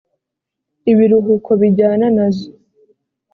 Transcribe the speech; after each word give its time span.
ibiruhuko 0.91 1.49
bijyana 1.61 2.07
nazo 2.17 2.47